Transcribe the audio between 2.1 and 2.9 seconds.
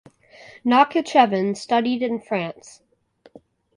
France.